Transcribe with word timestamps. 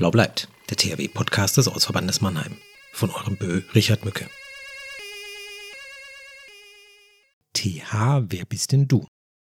Blau 0.00 0.10
bleibt, 0.10 0.48
der 0.70 0.78
THW-Podcast 0.78 1.58
des 1.58 1.68
Ortsverbandes 1.68 2.22
Mannheim. 2.22 2.56
Von 2.90 3.10
eurem 3.10 3.36
Bö 3.36 3.60
Richard 3.74 4.02
Mücke. 4.02 4.30
TH, 7.52 8.22
wer 8.30 8.46
bist 8.46 8.72
denn 8.72 8.88
du? 8.88 9.06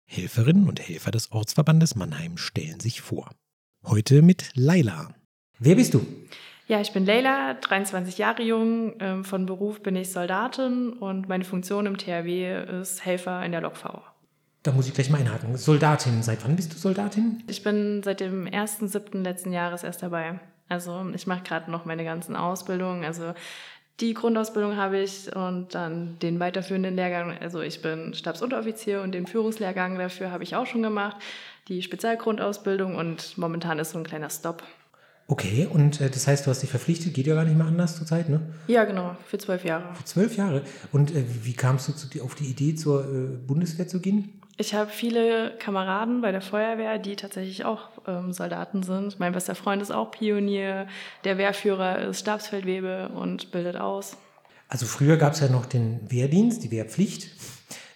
Helferinnen 0.10 0.70
und 0.70 0.80
Helfer 0.80 1.12
des 1.12 1.34
Ortsverbandes 1.34 1.98
Mannheim 1.98 2.38
stellen 2.38 2.80
sich 2.80 3.02
vor. 3.02 3.30
Heute 3.86 4.22
mit 4.22 4.52
Laila. 4.54 5.14
Wer 5.60 5.76
bist 5.76 5.94
du? 5.94 6.08
Ja, 6.70 6.80
ich 6.80 6.94
bin 6.94 7.06
Leila, 7.06 7.56
23 7.56 8.18
Jahre 8.18 8.44
jung. 8.44 8.94
Ähm, 9.02 9.26
von 9.26 9.48
Beruf 9.48 9.84
bin 9.84 9.98
ich 9.98 10.14
Soldatin 10.14 10.94
und 10.94 11.28
meine 11.28 11.44
Funktion 11.44 11.86
im 11.88 11.98
THW 11.98 12.80
ist 12.80 13.04
Helfer 13.04 13.44
in 13.44 13.52
der 13.52 13.60
LOKV. 13.60 14.00
Da 14.68 14.74
muss 14.74 14.86
ich 14.86 14.94
gleich 14.94 15.10
mal 15.10 15.20
einhaken. 15.20 15.56
Soldatin, 15.56 16.22
seit 16.24 16.44
wann 16.44 16.58
bist 16.58 16.74
du 16.74 16.78
Soldatin? 16.78 17.42
Ich 17.48 17.64
bin 17.64 18.04
seit 18.04 18.20
dem 18.20 18.48
1.7. 18.48 19.24
letzten 19.24 19.54
Jahres 19.54 19.86
erst 19.86 20.04
dabei. 20.04 20.42
Also 20.68 21.06
ich 21.16 21.26
mache 21.26 21.44
gerade 21.44 21.72
noch 21.72 21.86
meine 21.86 22.04
ganzen 22.04 22.36
Ausbildungen. 22.36 23.06
Also 23.06 23.34
die 24.02 24.14
Grundausbildung 24.14 24.76
habe 24.76 25.00
ich 25.00 25.34
und 25.34 25.74
dann 25.74 26.20
den 26.20 26.42
weiterführenden 26.42 26.98
Lehrgang. 26.98 27.38
Also 27.40 27.62
ich 27.62 27.82
bin 27.82 28.14
Stabsunteroffizier 28.14 29.04
und 29.04 29.14
den 29.14 29.26
Führungslehrgang 29.26 29.98
dafür 29.98 30.32
habe 30.32 30.44
ich 30.44 30.58
auch 30.58 30.66
schon 30.66 30.84
gemacht. 30.84 31.16
Die 31.70 31.82
Spezialgrundausbildung 31.82 32.96
und 32.96 33.38
momentan 33.38 33.80
ist 33.80 33.92
so 33.92 34.00
ein 34.00 34.04
kleiner 34.04 34.30
Stopp. 34.30 34.64
Okay, 35.30 35.66
und 35.72 36.02
äh, 36.02 36.10
das 36.10 36.28
heißt, 36.28 36.46
du 36.46 36.50
hast 36.50 36.62
dich 36.62 36.72
verpflichtet, 36.72 37.14
geht 37.14 37.28
ja 37.28 37.36
gar 37.36 37.46
nicht 37.46 37.58
mehr 37.58 37.68
anders 37.68 37.96
zurzeit, 37.96 38.28
ne? 38.28 38.42
Ja, 38.68 38.84
genau, 38.84 39.16
für 39.26 39.38
zwölf 39.38 39.64
Jahre. 39.64 39.96
Für 39.96 40.04
zwölf 40.04 40.36
Jahre. 40.36 40.64
Und 40.92 41.16
äh, 41.16 41.24
wie 41.44 41.54
kamst 41.54 41.88
du 41.88 41.94
zu, 41.94 42.22
auf 42.22 42.36
die 42.36 42.46
Idee, 42.48 42.76
zur 42.76 43.06
äh, 43.06 43.38
Bundeswehr 43.38 43.88
zu 43.88 44.02
gehen? 44.02 44.42
Ich 44.60 44.74
habe 44.74 44.90
viele 44.90 45.56
Kameraden 45.60 46.22
bei 46.22 46.32
der 46.32 46.42
Feuerwehr, 46.42 46.98
die 46.98 47.16
tatsächlich 47.16 47.64
auch 47.64 47.90
ähm, 48.08 48.34
Soldaten 48.34 48.82
sind. 48.82 49.20
Mein 49.20 49.34
bester 49.34 49.54
Freund 49.54 49.84
ist 49.84 49.92
auch 49.92 50.10
Pionier, 50.10 50.88
der 51.24 51.38
Wehrführer 51.38 52.00
ist 52.00 52.22
Stabsfeldwebel 52.22 53.08
und 53.08 53.52
bildet 53.52 53.76
aus. 53.76 54.18
Also 54.68 54.88
früher 54.88 55.18
gab 55.18 55.34
es 55.34 55.42
ja 55.42 55.50
noch 55.50 55.68
den 55.68 56.00
Wehrdienst, 56.12 56.64
die 56.64 56.72
Wehrpflicht. 56.72 57.30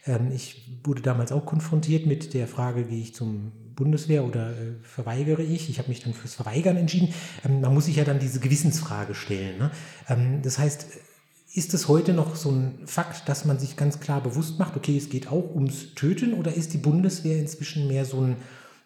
Ähm, 0.05 0.31
ich 0.31 0.69
wurde 0.83 1.01
damals 1.01 1.31
auch 1.31 1.47
konfrontiert 1.47 2.05
mit 2.05 2.35
der 2.35 2.47
Frage, 2.47 2.83
gehe 2.85 3.01
ich 3.01 3.15
zum 3.15 3.51
Bundeswehr 3.73 4.23
oder 4.23 4.51
äh, 4.51 4.73
verweigere 4.83 5.41
ich? 5.41 5.67
Ich 5.67 5.79
habe 5.79 5.89
mich 5.89 6.01
dann 6.01 6.13
fürs 6.13 6.35
Verweigern 6.35 6.77
entschieden. 6.77 7.11
Ähm, 7.43 7.61
man 7.61 7.73
muss 7.73 7.85
sich 7.85 7.95
ja 7.95 8.03
dann 8.03 8.19
diese 8.19 8.39
Gewissensfrage 8.39 9.15
stellen. 9.15 9.57
Ne? 9.57 9.71
Ähm, 10.07 10.41
das 10.43 10.59
heißt, 10.59 10.85
ist 11.53 11.73
es 11.73 11.87
heute 11.87 12.13
noch 12.13 12.35
so 12.35 12.49
ein 12.49 12.79
Fakt, 12.85 13.27
dass 13.27 13.45
man 13.45 13.59
sich 13.59 13.75
ganz 13.75 13.99
klar 13.99 14.21
bewusst 14.21 14.59
macht, 14.59 14.75
okay, 14.77 14.97
es 14.97 15.09
geht 15.09 15.27
auch 15.27 15.53
ums 15.53 15.93
Töten 15.95 16.33
oder 16.33 16.53
ist 16.53 16.73
die 16.73 16.77
Bundeswehr 16.77 17.37
inzwischen 17.37 17.87
mehr 17.87 18.05
so 18.05 18.21
ein 18.21 18.37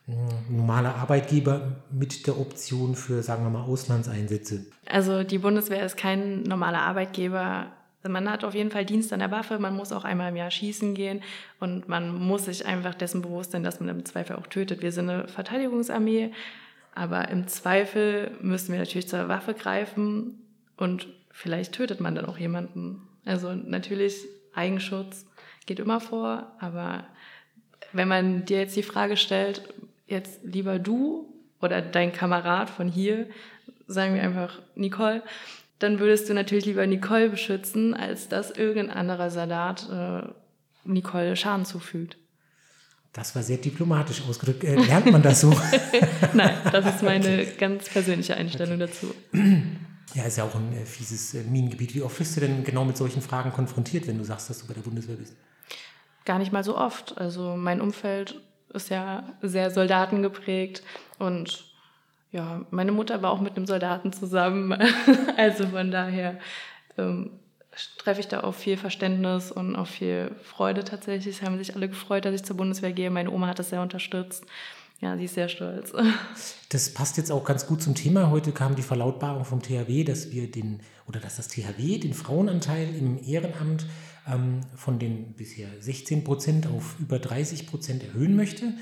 hm, 0.07 0.57
normaler 0.57 0.95
Arbeitgeber 0.95 1.77
mit 1.91 2.27
der 2.27 2.39
Option 2.39 2.95
für, 2.95 3.21
sagen 3.23 3.43
wir 3.43 3.49
mal, 3.49 3.63
Auslandseinsätze? 3.63 4.65
Also 4.87 5.23
die 5.23 5.37
Bundeswehr 5.37 5.85
ist 5.85 5.97
kein 5.97 6.43
normaler 6.43 6.81
Arbeitgeber 6.81 7.71
also 8.05 8.13
man 8.13 8.29
hat 8.29 8.43
auf 8.43 8.53
jeden 8.53 8.69
Fall 8.69 8.85
Dienst 8.85 9.11
an 9.13 9.19
der 9.19 9.31
Waffe, 9.31 9.57
man 9.57 9.75
muss 9.75 9.91
auch 9.91 10.03
einmal 10.03 10.29
im 10.29 10.35
Jahr 10.35 10.51
schießen 10.51 10.93
gehen 10.93 11.23
und 11.59 11.89
man 11.89 12.13
muss 12.13 12.45
sich 12.45 12.63
einfach 12.63 12.93
dessen 12.93 13.23
bewusst 13.23 13.53
sein, 13.53 13.63
dass 13.63 13.79
man 13.79 13.89
im 13.89 14.05
Zweifel 14.05 14.35
auch 14.35 14.45
tötet. 14.45 14.83
Wir 14.83 14.91
sind 14.91 15.09
eine 15.09 15.27
Verteidigungsarmee, 15.27 16.31
aber 16.93 17.29
im 17.29 17.47
Zweifel 17.47 18.29
müssen 18.41 18.73
wir 18.73 18.79
natürlich 18.79 19.07
zur 19.07 19.27
Waffe 19.27 19.55
greifen 19.55 20.37
und 20.77 21.07
vielleicht 21.35 21.73
tötet 21.73 21.99
man 21.99 22.15
dann 22.15 22.25
auch 22.25 22.37
jemanden. 22.37 23.01
Also 23.25 23.53
natürlich 23.53 24.15
Eigenschutz 24.53 25.25
geht 25.65 25.79
immer 25.79 25.99
vor, 25.99 26.55
aber 26.59 27.05
wenn 27.91 28.07
man 28.07 28.45
dir 28.45 28.59
jetzt 28.59 28.75
die 28.75 28.83
Frage 28.83 29.17
stellt, 29.17 29.61
jetzt 30.07 30.39
lieber 30.43 30.79
du 30.79 31.33
oder 31.61 31.81
dein 31.81 32.13
Kamerad 32.13 32.69
von 32.69 32.87
hier, 32.87 33.27
sagen 33.85 34.15
wir 34.15 34.23
einfach 34.23 34.61
Nicole, 34.75 35.21
dann 35.79 35.99
würdest 35.99 36.29
du 36.29 36.33
natürlich 36.33 36.65
lieber 36.65 36.87
Nicole 36.87 37.29
beschützen, 37.29 37.93
als 37.93 38.29
dass 38.29 38.51
irgendein 38.51 38.97
anderer 38.97 39.29
Soldat 39.29 39.89
äh, 39.91 40.27
Nicole 40.85 41.35
Schaden 41.35 41.65
zufügt. 41.65 42.17
Das 43.11 43.35
war 43.35 43.43
sehr 43.43 43.57
diplomatisch 43.57 44.21
ausgedrückt. 44.27 44.63
Äh, 44.63 44.75
lernt 44.75 45.11
man 45.11 45.21
das 45.21 45.41
so? 45.41 45.53
Nein, 46.33 46.55
das 46.71 46.95
ist 46.95 47.03
meine 47.03 47.45
ganz 47.57 47.89
persönliche 47.89 48.35
Einstellung 48.35 48.81
okay. 48.81 48.87
dazu. 48.87 49.13
Ja, 50.15 50.23
ist 50.23 50.37
ja 50.37 50.45
auch 50.45 50.55
ein 50.55 50.71
äh, 50.73 50.85
fieses 50.85 51.33
äh, 51.33 51.43
Minengebiet. 51.43 51.93
Wie 51.93 52.01
oft 52.01 52.17
bist 52.17 52.35
du 52.37 52.39
denn 52.39 52.63
genau 52.63 52.85
mit 52.85 52.95
solchen 52.95 53.21
Fragen 53.21 53.51
konfrontiert, 53.51 54.07
wenn 54.07 54.17
du 54.17 54.23
sagst, 54.23 54.49
dass 54.49 54.59
du 54.59 54.67
bei 54.67 54.73
der 54.73 54.81
Bundeswehr 54.81 55.17
bist? 55.17 55.35
Gar 56.23 56.39
nicht 56.39 56.53
mal 56.53 56.63
so 56.63 56.77
oft. 56.77 57.17
Also 57.17 57.55
mein 57.57 57.81
Umfeld 57.81 58.39
ist 58.73 58.89
ja 58.89 59.23
sehr 59.41 59.71
soldatengeprägt 59.71 60.83
und 61.19 61.65
ja, 62.31 62.65
meine 62.71 62.91
Mutter 62.91 63.21
war 63.21 63.31
auch 63.31 63.41
mit 63.41 63.55
einem 63.55 63.65
Soldaten 63.65 64.11
zusammen. 64.11 64.73
also 65.37 65.67
von 65.67 65.91
daher 65.91 66.39
ähm, 66.97 67.31
treffe 67.97 68.21
ich 68.21 68.27
da 68.27 68.41
auf 68.41 68.55
viel 68.55 68.77
Verständnis 68.77 69.51
und 69.51 69.75
auf 69.75 69.89
viel 69.89 70.31
Freude 70.43 70.83
tatsächlich. 70.83 71.35
Es 71.35 71.41
haben 71.41 71.57
sich 71.57 71.75
alle 71.75 71.89
gefreut, 71.89 72.25
dass 72.25 72.35
ich 72.35 72.43
zur 72.43 72.57
Bundeswehr 72.57 72.93
gehe. 72.93 73.09
Meine 73.11 73.31
Oma 73.31 73.47
hat 73.47 73.59
das 73.59 73.69
sehr 73.69 73.81
unterstützt. 73.81 74.45
Ja, 75.01 75.17
sie 75.17 75.25
ist 75.25 75.35
sehr 75.35 75.49
stolz. 75.49 75.91
Das 76.69 76.93
passt 76.93 77.17
jetzt 77.17 77.31
auch 77.31 77.43
ganz 77.43 77.67
gut 77.67 77.81
zum 77.81 77.95
Thema. 77.95 78.31
Heute 78.31 78.51
kam 78.51 78.75
die 78.75 78.81
Verlautbarung 78.81 79.45
vom 79.45 79.61
THW, 79.61 80.03
dass 80.03 80.31
wir 80.31 80.49
den 80.49 80.81
oder 81.07 81.19
dass 81.19 81.37
das 81.37 81.47
THW 81.47 81.99
den 81.99 82.13
Frauenanteil 82.13 82.93
im 82.95 83.21
Ehrenamt 83.23 83.85
ähm, 84.27 84.61
von 84.75 84.99
den 84.99 85.33
bisher 85.33 85.69
16 85.79 86.23
Prozent 86.23 86.67
auf 86.67 86.95
über 86.99 87.19
30 87.19 87.67
Prozent 87.67 88.03
erhöhen 88.03 88.35
möchte. 88.35 88.73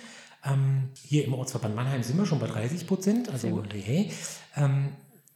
Ähm, 0.46 0.90
hier 1.04 1.26
im 1.26 1.34
Ortsverband 1.34 1.76
Mannheim 1.76 2.04
sind 2.04 2.18
wir 2.18 2.26
schon 2.26 2.40
bei 2.40 2.48
30 2.48 2.88
Prozent. 2.88 3.30
Also, 3.30 3.64
hey. 3.72 4.12
Ähm, 4.56 4.90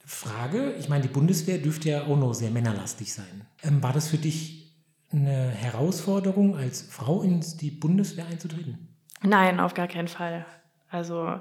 Frage, 0.06 0.74
ich 0.80 0.88
meine, 0.88 1.04
die 1.04 1.10
Bundeswehr 1.10 1.58
dürfte 1.58 1.90
ja 1.90 2.06
auch 2.06 2.18
noch 2.18 2.34
sehr 2.34 2.50
männerlastig 2.50 3.14
sein. 3.14 3.46
Ähm, 3.62 3.84
war 3.84 3.92
das 3.92 4.08
für 4.08 4.18
dich 4.18 4.74
eine 5.12 5.50
Herausforderung, 5.50 6.56
als 6.56 6.82
Frau 6.82 7.22
in 7.22 7.44
die 7.60 7.72
Bundeswehr 7.72 8.26
einzutreten? 8.28 8.88
Nein, 9.22 9.60
auf 9.60 9.74
gar 9.74 9.88
keinen 9.88 10.08
Fall. 10.08 10.46
Also 10.90 11.40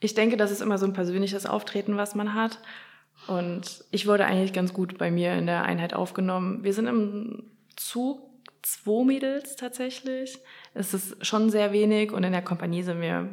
ich 0.00 0.14
denke, 0.14 0.36
das 0.36 0.50
ist 0.50 0.60
immer 0.60 0.78
so 0.78 0.86
ein 0.86 0.92
persönliches 0.92 1.46
Auftreten, 1.46 1.96
was 1.96 2.14
man 2.14 2.34
hat. 2.34 2.58
Und 3.26 3.84
ich 3.90 4.06
wurde 4.06 4.26
eigentlich 4.26 4.52
ganz 4.52 4.74
gut 4.74 4.98
bei 4.98 5.10
mir 5.10 5.34
in 5.34 5.46
der 5.46 5.64
Einheit 5.64 5.94
aufgenommen. 5.94 6.62
Wir 6.62 6.72
sind 6.72 6.86
im 6.86 7.44
Zug 7.76 8.20
zwei 8.62 9.04
Mädels 9.04 9.56
tatsächlich. 9.56 10.38
Es 10.74 10.94
ist 10.94 11.24
schon 11.24 11.50
sehr 11.50 11.72
wenig 11.72 12.12
und 12.12 12.24
in 12.24 12.32
der 12.32 12.42
Kompanie 12.42 12.82
sind 12.82 13.00
wir 13.00 13.28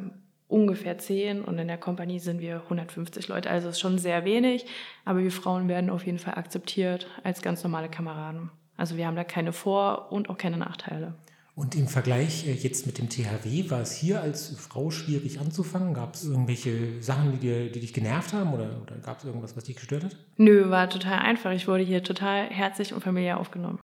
ungefähr 0.48 0.98
zehn 0.98 1.42
und 1.42 1.58
in 1.58 1.68
der 1.68 1.78
Kompanie 1.78 2.18
sind 2.18 2.40
wir 2.40 2.62
150 2.64 3.28
Leute. 3.28 3.50
Also 3.50 3.68
es 3.68 3.76
ist 3.76 3.80
schon 3.80 3.98
sehr 3.98 4.24
wenig, 4.24 4.66
aber 5.04 5.20
wir 5.20 5.32
Frauen 5.32 5.68
werden 5.68 5.90
auf 5.90 6.04
jeden 6.04 6.18
Fall 6.18 6.34
akzeptiert 6.34 7.08
als 7.24 7.40
ganz 7.40 7.62
normale 7.64 7.88
Kameraden. 7.88 8.50
Also 8.76 8.96
wir 8.96 9.06
haben 9.06 9.16
da 9.16 9.24
keine 9.24 9.52
Vor- 9.52 10.12
und 10.12 10.28
auch 10.28 10.36
keine 10.36 10.58
Nachteile. 10.58 11.14
Und 11.54 11.74
im 11.74 11.86
Vergleich 11.86 12.46
äh, 12.46 12.52
jetzt 12.52 12.86
mit 12.86 12.98
dem 12.98 13.10
THW, 13.10 13.70
war 13.70 13.80
es 13.80 13.92
hier 13.92 14.22
als 14.22 14.56
Frau 14.58 14.90
schwierig 14.90 15.38
anzufangen? 15.38 15.92
Gab 15.92 16.14
es 16.14 16.24
irgendwelche 16.24 17.02
Sachen, 17.02 17.32
die, 17.32 17.38
dir, 17.38 17.70
die 17.70 17.80
dich 17.80 17.92
genervt 17.92 18.32
haben 18.32 18.54
oder, 18.54 18.80
oder 18.80 18.96
gab 18.96 19.18
es 19.18 19.24
irgendwas, 19.24 19.56
was 19.56 19.64
dich 19.64 19.76
gestört 19.76 20.04
hat? 20.04 20.16
Nö, 20.38 20.70
war 20.70 20.88
total 20.88 21.18
einfach. 21.18 21.52
Ich 21.52 21.68
wurde 21.68 21.84
hier 21.84 22.02
total 22.02 22.48
herzlich 22.48 22.94
und 22.94 23.02
familiär 23.02 23.38
aufgenommen. 23.38 23.80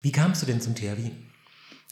Wie 0.00 0.12
kamst 0.12 0.42
du 0.42 0.46
denn 0.46 0.60
zum 0.60 0.74
THW? 0.74 1.10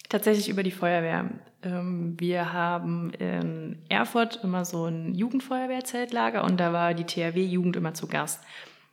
Tatsächlich 0.08 0.48
über 0.48 0.62
die 0.62 0.72
Feuerwehr. 0.72 1.30
Ähm, 1.62 2.18
wir 2.18 2.52
haben 2.52 3.12
in 3.12 3.78
Erfurt 3.90 4.40
immer 4.42 4.64
so 4.64 4.86
ein 4.86 5.14
Jugendfeuerwehrzeltlager 5.14 6.44
und 6.44 6.58
da 6.58 6.72
war 6.72 6.94
die 6.94 7.04
THW-Jugend 7.04 7.76
immer 7.76 7.92
zu 7.92 8.08
Gast. 8.08 8.42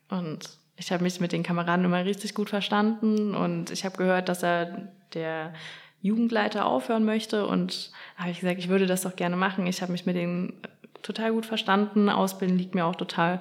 Und 0.09 0.59
ich 0.75 0.91
habe 0.91 1.03
mich 1.03 1.19
mit 1.21 1.31
den 1.31 1.41
Kameraden 1.41 1.85
immer 1.85 2.05
richtig 2.05 2.35
gut 2.35 2.49
verstanden 2.49 3.33
und 3.33 3.71
ich 3.71 3.85
habe 3.85 3.97
gehört, 3.97 4.29
dass 4.29 4.43
er 4.43 4.91
der 5.13 5.53
Jugendleiter 6.01 6.65
aufhören 6.65 7.05
möchte 7.05 7.47
und 7.47 7.91
habe 8.15 8.31
ich 8.31 8.39
gesagt, 8.39 8.59
ich 8.59 8.69
würde 8.69 8.85
das 8.85 9.01
doch 9.01 9.15
gerne 9.15 9.35
machen. 9.35 9.67
Ich 9.67 9.81
habe 9.81 9.91
mich 9.91 10.05
mit 10.05 10.15
denen 10.15 10.53
total 11.01 11.31
gut 11.31 11.45
verstanden, 11.45 12.09
Ausbilden 12.09 12.57
liegt 12.57 12.75
mir 12.75 12.85
auch 12.85 12.95
total. 12.95 13.39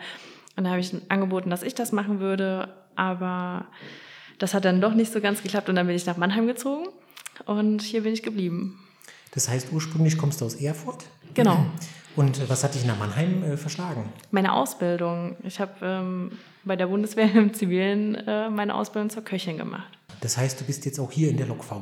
Und 0.57 0.65
da 0.65 0.71
habe 0.71 0.81
ich 0.81 0.95
angeboten, 1.09 1.51
dass 1.51 1.63
ich 1.63 1.75
das 1.75 1.93
machen 1.93 2.21
würde, 2.21 2.69
aber 2.95 3.67
das 4.39 4.55
hat 4.55 4.65
dann 4.65 4.81
doch 4.81 4.95
nicht 4.95 5.13
so 5.13 5.21
ganz 5.21 5.43
geklappt 5.43 5.69
und 5.69 5.77
dann 5.77 5.87
bin 5.87 5.97
ich 5.97 6.07
nach 6.07 6.17
Mannheim 6.17 6.47
gezogen 6.47 6.89
und 7.45 7.83
hier 7.83 8.03
bin 8.03 8.13
ich 8.13 8.23
geblieben. 8.23 8.79
Das 9.33 9.49
heißt, 9.49 9.69
ursprünglich 9.73 10.17
kommst 10.17 10.41
du 10.41 10.47
aus 10.47 10.55
Erfurt? 10.55 11.05
Genau. 11.35 11.67
Und 12.17 12.39
äh, 12.39 12.49
was 12.49 12.65
hat 12.65 12.75
dich 12.75 12.87
nach 12.87 12.99
Mannheim 12.99 13.43
äh, 13.43 13.57
verschlagen? 13.59 14.09
Meine 14.31 14.55
Ausbildung. 14.55 15.37
Ich 15.43 15.61
habe 15.61 15.73
ähm, 15.83 16.33
bei 16.65 16.75
der 16.75 16.87
Bundeswehr 16.87 17.31
im 17.35 17.53
Zivilen 17.53 18.15
äh, 18.15 18.49
meine 18.49 18.75
Ausbildung 18.75 19.11
zur 19.11 19.23
Köchin 19.23 19.59
gemacht. 19.59 19.99
Das 20.23 20.39
heißt, 20.39 20.59
du 20.59 20.65
bist 20.65 20.87
jetzt 20.87 20.99
auch 20.99 21.13
hier 21.13 21.29
in 21.29 21.37
der 21.37 21.47
LokV? 21.47 21.73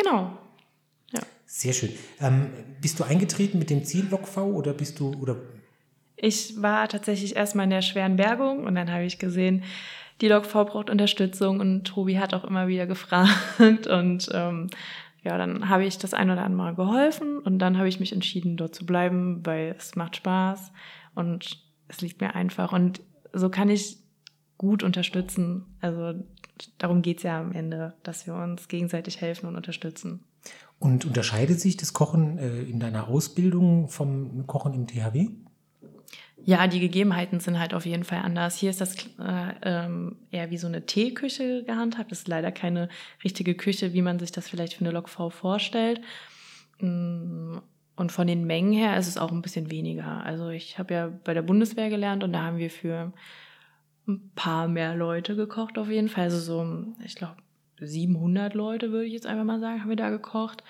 Genau. 0.00 0.38
Ja. 1.12 1.20
Sehr 1.46 1.72
schön. 1.72 1.90
Ähm, 2.20 2.50
bist 2.80 2.98
du 2.98 3.04
eingetreten 3.04 3.58
mit 3.58 3.70
dem 3.70 3.84
Ziel 3.84 4.08
LokV 4.10 4.38
oder 4.38 4.72
bist 4.72 4.98
du 4.98 5.12
oder? 5.14 5.36
Ich 6.16 6.60
war 6.60 6.88
tatsächlich 6.88 7.36
erstmal 7.36 7.64
in 7.64 7.70
der 7.70 7.82
schweren 7.82 8.16
Bergung 8.16 8.64
und 8.64 8.74
dann 8.74 8.90
habe 8.90 9.04
ich 9.04 9.18
gesehen, 9.18 9.64
die 10.20 10.28
LogV 10.28 10.52
braucht 10.52 10.90
Unterstützung 10.90 11.60
und 11.60 11.84
Tobi 11.84 12.18
hat 12.18 12.34
auch 12.34 12.44
immer 12.44 12.68
wieder 12.68 12.86
gefragt 12.86 13.86
und 13.86 14.28
ähm, 14.32 14.68
ja, 15.22 15.36
dann 15.36 15.68
habe 15.68 15.84
ich 15.84 15.98
das 15.98 16.14
ein 16.14 16.30
oder 16.30 16.44
andere 16.44 16.64
Mal 16.64 16.74
geholfen 16.74 17.38
und 17.38 17.58
dann 17.58 17.76
habe 17.76 17.88
ich 17.88 18.00
mich 18.00 18.12
entschieden, 18.12 18.56
dort 18.56 18.74
zu 18.74 18.86
bleiben, 18.86 19.44
weil 19.44 19.74
es 19.76 19.96
macht 19.96 20.16
Spaß 20.16 20.72
und 21.14 21.58
es 21.88 22.00
liegt 22.00 22.20
mir 22.20 22.34
einfach. 22.34 22.72
Und 22.72 23.00
so 23.32 23.50
kann 23.50 23.68
ich 23.68 23.98
gut 24.56 24.82
unterstützen. 24.82 25.66
Also 25.80 26.14
darum 26.78 27.02
geht 27.02 27.18
es 27.18 27.22
ja 27.24 27.40
am 27.40 27.52
Ende, 27.52 27.94
dass 28.02 28.26
wir 28.26 28.34
uns 28.34 28.68
gegenseitig 28.68 29.20
helfen 29.20 29.46
und 29.46 29.56
unterstützen. 29.56 30.24
Und 30.78 31.04
unterscheidet 31.04 31.60
sich 31.60 31.76
das 31.76 31.92
Kochen 31.92 32.38
äh, 32.38 32.62
in 32.62 32.80
deiner 32.80 33.08
Ausbildung 33.08 33.88
vom 33.88 34.46
Kochen 34.46 34.72
im 34.72 34.86
THW? 34.86 35.28
Ja, 36.42 36.66
die 36.66 36.80
Gegebenheiten 36.80 37.40
sind 37.40 37.58
halt 37.58 37.74
auf 37.74 37.84
jeden 37.84 38.04
Fall 38.04 38.20
anders. 38.20 38.56
Hier 38.56 38.70
ist 38.70 38.80
das 38.80 38.96
äh, 39.18 39.54
ähm, 39.62 40.16
eher 40.30 40.50
wie 40.50 40.56
so 40.56 40.66
eine 40.66 40.86
Teeküche 40.86 41.64
gehandhabt. 41.64 42.10
Das 42.10 42.20
ist 42.20 42.28
leider 42.28 42.50
keine 42.50 42.88
richtige 43.22 43.54
Küche, 43.54 43.92
wie 43.92 44.02
man 44.02 44.18
sich 44.18 44.32
das 44.32 44.48
vielleicht 44.48 44.74
für 44.74 44.84
eine 44.84 44.92
Lok 44.92 45.10
V 45.10 45.28
vorstellt. 45.28 46.00
Mm, 46.80 47.58
und 47.96 48.12
von 48.12 48.26
den 48.26 48.46
Mengen 48.46 48.72
her 48.72 48.96
ist 48.96 49.08
es 49.08 49.18
auch 49.18 49.30
ein 49.30 49.42
bisschen 49.42 49.70
weniger. 49.70 50.24
Also 50.24 50.48
ich 50.48 50.78
habe 50.78 50.94
ja 50.94 51.12
bei 51.24 51.34
der 51.34 51.42
Bundeswehr 51.42 51.90
gelernt 51.90 52.24
und 52.24 52.32
da 52.32 52.42
haben 52.42 52.56
wir 52.56 52.70
für 52.70 53.12
ein 54.10 54.30
paar 54.34 54.68
mehr 54.68 54.94
Leute 54.94 55.36
gekocht 55.36 55.78
auf 55.78 55.88
jeden 55.88 56.08
Fall. 56.08 56.24
Also 56.24 56.38
so, 56.38 56.94
ich 57.04 57.14
glaube, 57.14 57.36
700 57.80 58.54
Leute 58.54 58.92
würde 58.92 59.06
ich 59.06 59.12
jetzt 59.12 59.26
einfach 59.26 59.44
mal 59.44 59.60
sagen, 59.60 59.80
haben 59.80 59.88
wir 59.88 59.96
da 59.96 60.10
gekocht. 60.10 60.62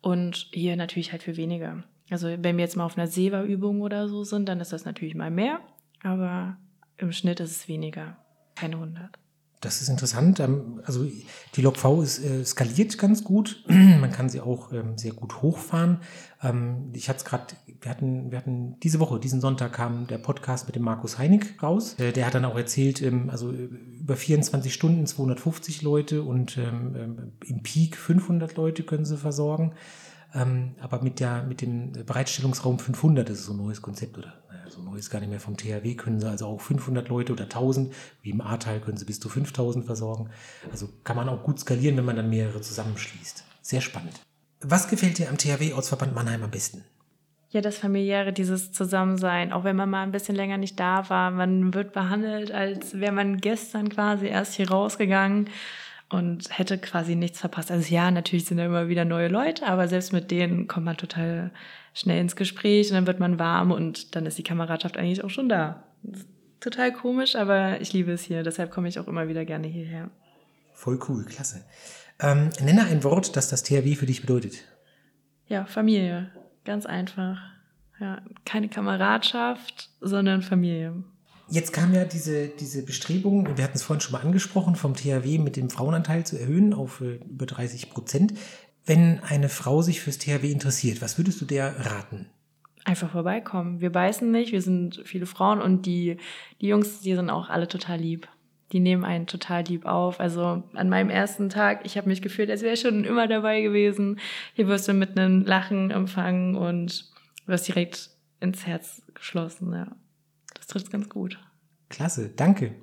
Und 0.00 0.48
hier 0.52 0.76
natürlich 0.76 1.12
halt 1.12 1.22
für 1.22 1.36
weniger. 1.36 1.82
Also 2.10 2.28
wenn 2.28 2.56
wir 2.56 2.64
jetzt 2.64 2.76
mal 2.76 2.84
auf 2.84 2.96
einer 2.96 3.08
Seva-Übung 3.08 3.80
oder 3.80 4.08
so 4.08 4.22
sind, 4.22 4.48
dann 4.48 4.60
ist 4.60 4.72
das 4.72 4.84
natürlich 4.84 5.14
mal 5.14 5.30
mehr, 5.30 5.60
aber 6.02 6.56
im 6.98 7.12
Schnitt 7.12 7.40
ist 7.40 7.50
es 7.50 7.68
weniger, 7.68 8.16
keine 8.54 8.76
100. 8.76 9.18
Das 9.60 9.80
ist 9.80 9.88
interessant. 9.88 10.38
Ähm, 10.40 10.80
also 10.84 11.06
die 11.54 11.62
Lok 11.62 11.76
V 11.76 12.02
ist 12.02 12.22
äh, 12.22 12.44
skaliert 12.44 12.98
ganz 12.98 13.24
gut. 13.24 13.64
Man 13.68 14.12
kann 14.12 14.28
sie 14.28 14.40
auch 14.40 14.72
ähm, 14.72 14.98
sehr 14.98 15.12
gut 15.12 15.40
hochfahren. 15.42 16.00
Ähm, 16.42 16.90
ich 16.92 17.08
hatte 17.08 17.18
es 17.18 17.24
gerade, 17.24 17.46
wir 17.80 17.90
hatten, 17.90 18.30
wir 18.30 18.38
hatten 18.38 18.78
diese 18.80 19.00
Woche, 19.00 19.18
diesen 19.18 19.40
Sonntag 19.40 19.72
kam 19.72 20.06
der 20.06 20.18
Podcast 20.18 20.66
mit 20.66 20.76
dem 20.76 20.82
Markus 20.82 21.18
Heinig 21.18 21.62
raus. 21.62 21.94
Äh, 21.98 22.12
der 22.12 22.26
hat 22.26 22.34
dann 22.34 22.44
auch 22.44 22.56
erzählt, 22.56 23.02
also 23.28 23.50
äh, 23.50 23.68
über 24.00 24.16
24 24.16 24.72
Stunden 24.72 25.06
250 25.06 25.82
Leute 25.82 26.22
und 26.22 26.56
im 26.56 27.62
Peak 27.62 27.96
500 27.96 28.56
Leute 28.56 28.82
können 28.84 29.04
sie 29.04 29.16
versorgen. 29.16 29.74
Ähm, 30.34 30.74
aber 30.80 31.02
mit, 31.02 31.18
der, 31.20 31.44
mit 31.44 31.62
dem 31.62 31.92
Bereitstellungsraum 31.92 32.78
500, 32.78 33.28
das 33.28 33.38
ist 33.38 33.46
so 33.46 33.52
ein 33.52 33.58
neues 33.58 33.80
Konzept, 33.80 34.18
oder 34.18 34.34
naja, 34.66 34.76
so 34.76 34.82
neu 34.82 34.96
ist 34.96 35.10
gar 35.10 35.20
nicht 35.20 35.30
mehr 35.30 35.40
vom 35.40 35.56
THW, 35.56 35.94
können 35.94 36.20
sie 36.20 36.28
also 36.28 36.46
auch 36.46 36.60
500 36.60 37.08
Leute 37.08 37.32
oder 37.32 37.44
1000, 37.44 37.94
wie 38.22 38.30
im 38.30 38.40
A-Teil 38.40 38.80
können 38.80 38.96
sie 38.96 39.04
bis 39.04 39.20
zu 39.20 39.28
5000 39.28 39.84
versorgen. 39.84 40.30
Also 40.70 40.88
kann 41.04 41.16
man 41.16 41.28
auch 41.28 41.42
gut 41.42 41.58
skalieren, 41.58 41.96
wenn 41.96 42.04
man 42.04 42.16
dann 42.16 42.30
mehrere 42.30 42.60
zusammenschließt. 42.60 43.44
Sehr 43.62 43.80
spannend. 43.80 44.20
Was 44.60 44.88
gefällt 44.88 45.18
dir 45.18 45.28
am 45.28 45.38
THW-Ortsverband 45.38 46.14
Mannheim 46.14 46.42
am 46.42 46.50
besten? 46.50 46.84
Ja, 47.50 47.60
das 47.60 47.78
familiäre, 47.78 48.32
dieses 48.32 48.72
Zusammensein, 48.72 49.52
auch 49.52 49.64
wenn 49.64 49.76
man 49.76 49.88
mal 49.88 50.02
ein 50.02 50.12
bisschen 50.12 50.34
länger 50.34 50.58
nicht 50.58 50.78
da 50.80 51.08
war, 51.08 51.30
man 51.30 51.72
wird 51.72 51.92
behandelt, 51.92 52.50
als 52.50 52.98
wäre 52.98 53.12
man 53.12 53.38
gestern 53.38 53.88
quasi 53.88 54.26
erst 54.26 54.54
hier 54.54 54.68
rausgegangen 54.68 55.48
und 56.08 56.56
hätte 56.56 56.78
quasi 56.78 57.16
nichts 57.16 57.40
verpasst. 57.40 57.70
Also 57.70 57.92
ja, 57.92 58.10
natürlich 58.10 58.44
sind 58.44 58.58
da 58.58 58.66
immer 58.66 58.88
wieder 58.88 59.04
neue 59.04 59.28
Leute, 59.28 59.66
aber 59.66 59.88
selbst 59.88 60.12
mit 60.12 60.30
denen 60.30 60.68
kommt 60.68 60.86
man 60.86 60.96
total 60.96 61.50
schnell 61.94 62.20
ins 62.20 62.36
Gespräch 62.36 62.88
und 62.88 62.94
dann 62.94 63.06
wird 63.06 63.20
man 63.20 63.38
warm 63.38 63.72
und 63.72 64.14
dann 64.14 64.26
ist 64.26 64.38
die 64.38 64.42
Kameradschaft 64.44 64.96
eigentlich 64.96 65.24
auch 65.24 65.30
schon 65.30 65.48
da. 65.48 65.84
total 66.60 66.92
komisch, 66.92 67.36
aber 67.36 67.80
ich 67.80 67.92
liebe 67.92 68.12
es 68.12 68.22
hier. 68.22 68.42
Deshalb 68.42 68.70
komme 68.70 68.88
ich 68.88 68.98
auch 68.98 69.08
immer 69.08 69.28
wieder 69.28 69.44
gerne 69.44 69.66
hierher. 69.66 70.10
Voll 70.72 70.98
cool, 71.08 71.24
klasse. 71.24 71.64
Ähm, 72.20 72.50
nenne 72.60 72.84
ein 72.84 73.04
Wort, 73.04 73.36
das 73.36 73.48
das 73.48 73.62
THW 73.62 73.94
für 73.94 74.06
dich 74.06 74.20
bedeutet. 74.20 74.64
Ja, 75.48 75.64
Familie. 75.64 76.30
Ganz 76.64 76.86
einfach. 76.86 77.38
Ja, 77.98 78.20
keine 78.44 78.68
Kameradschaft, 78.68 79.90
sondern 80.00 80.42
Familie. 80.42 81.02
Jetzt 81.48 81.72
kam 81.72 81.94
ja 81.94 82.04
diese, 82.04 82.48
diese 82.48 82.84
Bestrebung, 82.84 83.56
wir 83.56 83.62
hatten 83.62 83.76
es 83.76 83.84
vorhin 83.84 84.00
schon 84.00 84.12
mal 84.12 84.22
angesprochen, 84.22 84.74
vom 84.74 84.94
THW 84.94 85.38
mit 85.38 85.56
dem 85.56 85.70
Frauenanteil 85.70 86.26
zu 86.26 86.38
erhöhen 86.38 86.74
auf 86.74 87.00
äh, 87.00 87.20
über 87.30 87.46
30 87.46 87.90
Prozent. 87.90 88.34
Wenn 88.84 89.20
eine 89.20 89.48
Frau 89.48 89.82
sich 89.82 90.00
fürs 90.00 90.18
THW 90.18 90.50
interessiert, 90.50 91.02
was 91.02 91.18
würdest 91.18 91.40
du 91.40 91.44
der 91.44 91.86
raten? 91.86 92.26
Einfach 92.84 93.10
vorbeikommen. 93.10 93.80
Wir 93.80 93.90
beißen 93.90 94.30
nicht, 94.30 94.52
wir 94.52 94.62
sind 94.62 95.02
viele 95.04 95.26
Frauen 95.26 95.60
und 95.60 95.86
die, 95.86 96.18
die 96.60 96.68
Jungs, 96.68 97.00
die 97.00 97.14
sind 97.14 97.30
auch 97.30 97.48
alle 97.48 97.68
total 97.68 97.98
lieb. 97.98 98.28
Die 98.72 98.80
nehmen 98.80 99.04
einen 99.04 99.28
total 99.28 99.62
lieb 99.64 99.86
auf. 99.86 100.18
Also 100.18 100.64
an 100.72 100.88
meinem 100.88 101.10
ersten 101.10 101.48
Tag, 101.48 101.84
ich 101.84 101.96
habe 101.96 102.08
mich 102.08 102.22
gefühlt, 102.22 102.50
als 102.50 102.62
wäre 102.62 102.76
schon 102.76 103.04
immer 103.04 103.28
dabei 103.28 103.60
gewesen. 103.60 104.18
Hier 104.54 104.66
wirst 104.66 104.88
du 104.88 104.92
mit 104.92 105.16
einem 105.16 105.44
Lachen 105.44 105.92
empfangen 105.92 106.56
und 106.56 107.08
wirst 107.46 107.68
direkt 107.68 108.10
ins 108.40 108.66
Herz 108.66 109.02
geschlossen, 109.14 109.72
ja. 109.72 109.86
Das 110.66 110.72
trifft 110.72 110.90
ganz 110.90 111.08
gut. 111.08 111.38
Klasse, 111.88 112.28
danke. 112.28 112.74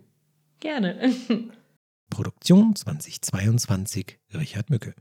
Gerne. 0.61 1.13
Produktion 2.09 2.75
2022, 2.75 4.19
Richard 4.33 4.69
Mücke. 4.69 4.95